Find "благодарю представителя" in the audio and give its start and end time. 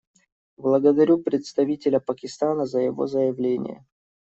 0.57-1.99